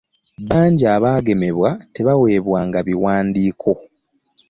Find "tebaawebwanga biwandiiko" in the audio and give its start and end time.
1.95-3.73